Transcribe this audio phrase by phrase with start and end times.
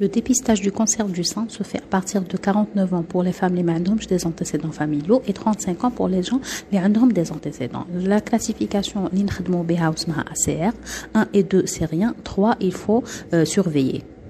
[0.00, 3.30] Le dépistage du cancer du sein se fait à partir de 49 ans pour les
[3.30, 6.40] femmes les qui des antécédents familiaux et 35 ans pour les gens
[6.72, 6.80] les
[7.12, 7.86] des antécédents.
[7.94, 9.62] La classification l'INCHDMO
[10.22, 10.72] ACR
[11.14, 14.02] 1 et 2 c'est rien, 3 il faut euh, surveiller.